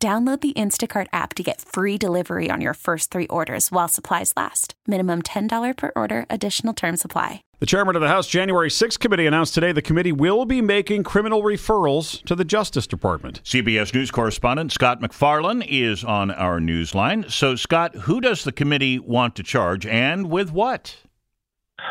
Download 0.00 0.40
the 0.40 0.52
Instacart 0.52 1.08
app 1.12 1.34
to 1.34 1.42
get 1.42 1.60
free 1.60 1.98
delivery 1.98 2.50
on 2.52 2.60
your 2.60 2.74
first 2.74 3.10
three 3.10 3.26
orders 3.26 3.72
while 3.72 3.88
supplies 3.88 4.32
last. 4.36 4.74
Minimum 4.86 5.22
$10 5.22 5.76
per 5.76 5.90
order, 5.96 6.24
additional 6.30 6.72
term 6.72 6.96
supply. 6.96 7.42
The 7.58 7.66
chairman 7.66 7.96
of 7.96 8.02
the 8.02 8.06
House 8.06 8.28
January 8.28 8.70
6th 8.70 9.00
committee 9.00 9.26
announced 9.26 9.54
today 9.54 9.72
the 9.72 9.82
committee 9.82 10.12
will 10.12 10.44
be 10.44 10.62
making 10.62 11.02
criminal 11.02 11.42
referrals 11.42 12.22
to 12.26 12.36
the 12.36 12.44
Justice 12.44 12.86
Department. 12.86 13.42
CBS 13.42 13.92
News 13.92 14.12
correspondent 14.12 14.70
Scott 14.70 15.00
MacFarlane 15.00 15.62
is 15.62 16.04
on 16.04 16.30
our 16.30 16.60
news 16.60 16.94
line. 16.94 17.28
So, 17.28 17.56
Scott, 17.56 17.96
who 17.96 18.20
does 18.20 18.44
the 18.44 18.52
committee 18.52 19.00
want 19.00 19.34
to 19.34 19.42
charge 19.42 19.84
and 19.84 20.30
with 20.30 20.52
what? 20.52 20.94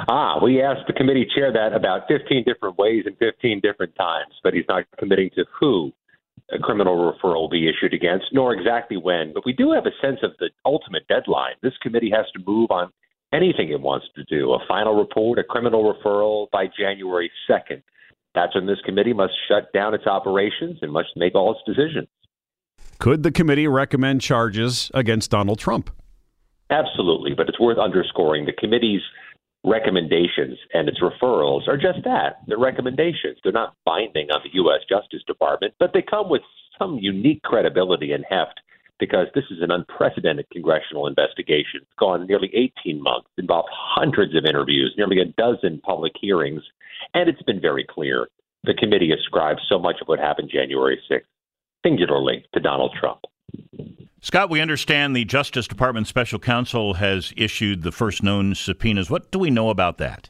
Ah, 0.08 0.42
we 0.42 0.62
asked 0.62 0.88
the 0.88 0.94
committee 0.94 1.28
chair 1.36 1.52
that 1.52 1.74
about 1.74 2.08
15 2.08 2.46
different 2.46 2.78
ways 2.78 3.04
and 3.06 3.18
15 3.18 3.60
different 3.60 3.94
times, 3.96 4.34
but 4.44 4.54
he's 4.54 4.66
not 4.70 4.86
committing 4.98 5.30
to 5.36 5.44
who 5.60 5.92
a 6.52 6.60
criminal 6.60 7.12
referral 7.12 7.42
will 7.42 7.50
be 7.50 7.70
issued 7.70 7.94
against, 7.94 8.26
nor 8.32 8.54
exactly 8.54 8.98
when. 8.98 9.34
But 9.34 9.46
we 9.46 9.54
do 9.54 9.72
have 9.74 9.86
a 9.86 9.92
sense 10.02 10.20
of 10.24 10.32
the 10.40 10.50
ultimate 10.66 11.08
deadline. 11.08 11.56
This 11.62 11.78
committee 11.82 12.12
has 12.16 12.26
to 12.34 12.44
move 12.46 12.72
on 12.72 12.92
anything 13.34 13.70
it 13.70 13.82
wants 13.82 14.08
to 14.16 14.24
do 14.24 14.54
a 14.54 14.60
final 14.68 14.96
report, 14.96 15.40
a 15.40 15.44
criminal 15.44 15.94
referral 15.94 16.50
by 16.52 16.66
January 16.68 17.30
2nd. 17.50 17.84
That's 18.34 18.56
when 18.56 18.66
this 18.66 18.80
committee 18.86 19.14
must 19.14 19.34
shut 19.48 19.74
down 19.74 19.94
its 19.94 20.06
operations 20.06 20.80
and 20.82 20.92
must 20.92 21.10
make 21.16 21.36
all 21.36 21.52
its 21.52 21.62
decisions. 21.66 22.08
Could 23.00 23.24
the 23.24 23.32
committee 23.32 23.68
recommend 23.68 24.22
charges 24.22 24.90
against 24.94 25.32
Donald 25.32 25.60
Trump? 25.60 25.90
Absolutely, 26.70 27.34
but 27.36 27.48
it's 27.48 27.60
worth 27.60 27.78
underscoring 27.78 28.46
the 28.46 28.54
committee's 28.54 29.02
recommendations 29.64 30.58
and 30.74 30.88
its 30.88 31.00
referrals 31.02 31.68
are 31.68 31.78
just 31.78 32.04
that. 32.06 32.42
They're 32.48 32.58
recommendations. 32.58 33.38
They're 33.44 33.52
not 33.52 33.76
binding 33.86 34.30
on 34.32 34.42
the 34.44 34.54
U.S. 34.54 34.82
Justice 34.88 35.24
Department, 35.28 35.74
but 35.80 35.92
they 35.94 36.02
come 36.02 36.30
with 36.30 36.42
some 36.78 36.98
unique 37.02 37.42
credibility 37.44 38.12
and 38.12 38.26
heft 38.30 38.60
because 39.00 39.28
this 39.36 39.44
is 39.52 39.62
an 39.62 39.72
unprecedented 39.72 40.48
congressional 40.52 41.08
investigation. 41.08 41.82
It's 41.82 42.00
gone 42.00 42.26
nearly 42.26 42.50
18 42.84 43.02
months, 43.02 43.30
involved 43.38 43.70
hundreds 43.72 44.36
of 44.36 44.46
interviews, 44.46 44.94
nearly 44.98 45.20
a 45.20 45.26
dozen 45.26 45.80
public 45.82 46.14
hearings, 46.20 46.64
and 47.14 47.30
it's 47.30 47.42
been 47.44 47.62
very 47.62 47.86
clear. 47.88 48.28
The 48.64 48.74
committee 48.74 49.12
ascribes 49.12 49.62
so 49.70 49.78
much 49.78 49.98
of 50.02 50.08
what 50.08 50.20
happened 50.20 50.50
January 50.52 51.00
6th 51.12 51.22
singularly 51.86 52.44
to 52.54 52.60
Donald 52.60 52.96
Trump. 53.00 53.20
Scott, 54.22 54.50
we 54.50 54.62
understand 54.62 55.16
the 55.16 55.26
Justice 55.26 55.68
Department 55.68 56.08
special 56.08 56.40
counsel 56.40 56.96
has 56.96 57.34
issued 57.38 57.84
the 57.84 57.92
first 57.92 58.24
known 58.24 58.56
subpoenas. 58.56 59.10
What 59.10 59.32
do 59.32 59.40
we 59.40 59.52
know 59.52 59.70
about 59.70 60.00
that? 60.00 60.30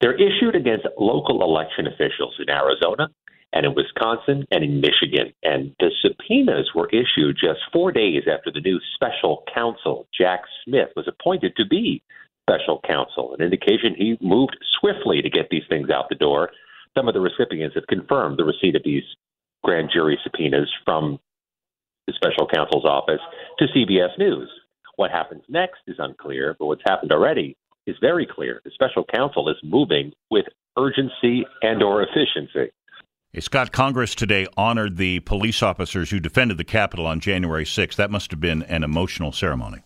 They're 0.00 0.14
issued 0.14 0.56
against 0.56 0.86
local 0.98 1.42
election 1.42 1.86
officials 1.86 2.34
in 2.40 2.48
Arizona 2.50 3.08
and 3.52 3.66
in 3.66 3.74
Wisconsin 3.74 4.46
and 4.50 4.64
in 4.64 4.80
Michigan. 4.80 5.32
And 5.42 5.74
the 5.78 5.90
subpoenas 6.00 6.70
were 6.74 6.88
issued 6.88 7.36
just 7.38 7.60
four 7.72 7.92
days 7.92 8.22
after 8.26 8.50
the 8.50 8.60
new 8.60 8.80
special 8.94 9.44
counsel, 9.54 10.08
Jack 10.18 10.40
Smith, 10.64 10.88
was 10.96 11.06
appointed 11.06 11.54
to 11.56 11.66
be 11.66 12.02
special 12.48 12.80
counsel, 12.86 13.34
an 13.34 13.44
indication 13.44 13.94
he 13.96 14.16
moved 14.20 14.56
swiftly 14.80 15.22
to 15.22 15.30
get 15.30 15.48
these 15.50 15.62
things 15.68 15.90
out 15.90 16.08
the 16.08 16.14
door. 16.14 16.50
Some 16.96 17.08
of 17.08 17.14
the 17.14 17.20
recipients 17.20 17.76
have 17.76 17.86
confirmed 17.86 18.38
the 18.38 18.44
receipt 18.44 18.74
of 18.74 18.82
these 18.84 19.04
grand 19.62 19.90
jury 19.92 20.18
subpoenas 20.24 20.68
from 20.84 21.20
the 22.06 22.12
special 22.14 22.46
counsel's 22.52 22.84
office 22.84 23.20
to 23.58 23.66
CBS 23.66 24.18
News. 24.18 24.50
What 24.96 25.10
happens 25.10 25.42
next 25.48 25.80
is 25.86 25.96
unclear, 25.98 26.56
but 26.58 26.66
what's 26.66 26.82
happened 26.86 27.12
already 27.12 27.56
is 27.86 27.96
very 28.00 28.26
clear. 28.26 28.60
The 28.64 28.70
special 28.72 29.04
counsel 29.04 29.48
is 29.48 29.56
moving 29.62 30.12
with 30.30 30.46
urgency 30.78 31.44
and 31.62 31.82
or 31.82 32.02
efficiency. 32.02 32.72
Hey, 33.32 33.40
Scott, 33.40 33.72
Congress 33.72 34.14
today 34.14 34.46
honored 34.56 34.98
the 34.98 35.20
police 35.20 35.62
officers 35.62 36.10
who 36.10 36.20
defended 36.20 36.58
the 36.58 36.64
Capitol 36.64 37.06
on 37.06 37.18
January 37.18 37.64
6th. 37.64 37.96
That 37.96 38.10
must 38.10 38.30
have 38.30 38.40
been 38.40 38.62
an 38.64 38.84
emotional 38.84 39.32
ceremony. 39.32 39.78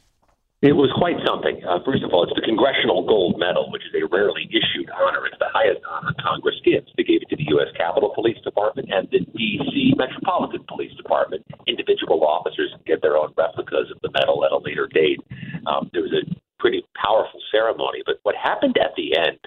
It 0.67 0.73
was 0.73 0.91
quite 0.99 1.21
something. 1.23 1.61
Uh, 1.63 1.85
first 1.85 2.03
of 2.03 2.11
all, 2.11 2.25
it's 2.25 2.35
the 2.35 2.43
Congressional 2.43 3.05
Gold 3.07 3.39
Medal, 3.39 3.71
which 3.71 3.87
is 3.87 3.93
a 3.93 4.09
rarely 4.09 4.49
issued 4.49 4.89
honor. 4.89 5.29
It's 5.29 5.39
the 5.39 5.53
highest 5.53 5.85
honor 5.85 6.17
Congress 6.17 6.57
gives. 6.65 6.89
They 6.97 7.05
gave 7.05 7.21
it 7.21 7.29
to 7.29 7.37
the 7.37 7.47
U.S. 7.61 7.69
Capitol 7.77 8.11
Police 8.17 8.41
Department 8.41 8.89
and 8.91 9.07
the 9.13 9.21
D.C. 9.37 9.95
Metropolitan 9.95 10.65
Police 10.67 10.97
Department. 10.97 11.45
Individual 11.69 12.25
officers 12.25 12.73
get 12.89 12.99
their 12.99 13.16
own 13.27 13.35
replicas 13.37 13.91
of 13.91 13.99
the 14.03 14.11
medal 14.15 14.45
at 14.45 14.53
a 14.53 14.59
later 14.59 14.87
date. 14.87 15.21
Um, 15.67 15.91
there 15.93 16.03
was 16.03 16.15
a 16.15 16.23
pretty 16.59 16.87
powerful 16.95 17.41
ceremony, 17.51 18.03
but 18.07 18.17
what 18.23 18.35
happened 18.35 18.77
at 18.79 18.95
the 18.97 19.19
end 19.19 19.39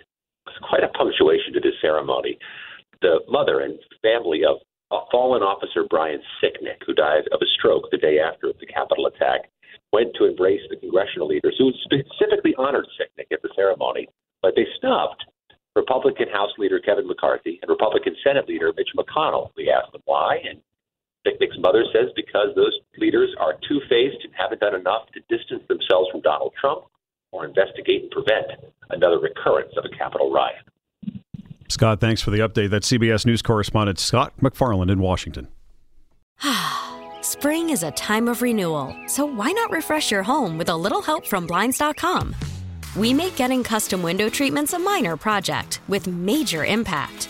was 0.45 0.55
quite 0.67 0.83
a 0.83 0.91
punctuation 0.91 1.53
to 1.53 1.59
this 1.59 1.79
ceremony. 1.81 2.37
The 3.01 3.19
mother 3.27 3.61
and 3.61 3.79
family 4.01 4.43
of 4.43 4.57
a 4.91 5.05
fallen 5.11 5.41
officer, 5.41 5.85
Brian 5.89 6.21
Sicknick, 6.41 6.83
who 6.85 6.93
died 6.93 7.23
of 7.31 7.39
a 7.41 7.49
stroke 7.57 7.89
the 7.91 7.97
day 7.97 8.19
after 8.19 8.51
the 8.59 8.65
Capitol 8.65 9.07
attack, 9.07 9.49
went 9.93 10.13
to 10.15 10.25
embrace 10.25 10.61
the 10.69 10.77
congressional 10.77 11.27
leaders 11.27 11.55
who 11.57 11.71
specifically 11.85 12.53
honored 12.57 12.87
Sicknick 12.99 13.31
at 13.31 13.41
the 13.41 13.49
ceremony, 13.55 14.07
but 14.41 14.53
they 14.55 14.65
snubbed 14.79 15.25
Republican 15.75 16.27
House 16.29 16.51
Leader 16.57 16.79
Kevin 16.79 17.07
McCarthy 17.07 17.59
and 17.61 17.69
Republican 17.69 18.15
Senate 18.23 18.47
Leader 18.47 18.73
Mitch 18.75 18.89
McConnell. 18.97 19.51
We 19.55 19.69
asked 19.69 19.91
them 19.91 20.01
why, 20.05 20.37
and 20.47 20.59
Sicknick's 21.25 21.57
mother 21.59 21.83
says 21.93 22.09
because 22.15 22.55
those 22.55 22.73
leaders 22.97 23.35
are 23.39 23.53
two 23.67 23.79
faced 23.89 24.23
and 24.23 24.33
haven't 24.37 24.61
done 24.61 24.75
enough 24.75 25.03
to 25.13 25.19
distance 25.35 25.63
themselves 25.67 26.09
from 26.11 26.21
Donald 26.21 26.53
Trump 26.59 26.85
or 27.31 27.45
investigate 27.45 28.03
and 28.03 28.11
prevent 28.11 28.45
another 28.89 29.19
recurrence 29.19 29.73
of 29.77 29.85
a 29.85 29.95
Capitol 29.95 30.31
riot. 30.31 30.63
Scott, 31.67 31.99
thanks 31.99 32.21
for 32.21 32.31
the 32.31 32.39
update. 32.39 32.71
That's 32.71 32.91
CBS 32.91 33.25
News 33.25 33.41
correspondent 33.41 33.99
Scott 33.99 34.33
MacFarlane 34.41 34.89
in 34.89 34.99
Washington. 34.99 35.47
Spring 37.21 37.69
is 37.69 37.83
a 37.83 37.91
time 37.91 38.27
of 38.27 38.41
renewal, 38.41 38.95
so 39.07 39.25
why 39.25 39.51
not 39.51 39.69
refresh 39.71 40.09
your 40.09 40.23
home 40.23 40.57
with 40.57 40.69
a 40.69 40.75
little 40.75 41.01
help 41.01 41.27
from 41.27 41.45
Blinds.com? 41.45 42.35
We 42.95 43.13
make 43.13 43.35
getting 43.35 43.63
custom 43.63 44.01
window 44.01 44.29
treatments 44.29 44.73
a 44.73 44.79
minor 44.79 45.15
project 45.15 45.81
with 45.87 46.07
major 46.07 46.65
impact. 46.65 47.29